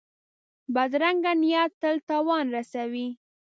[0.73, 3.07] بدرنګه نیت تل تاوان رسوي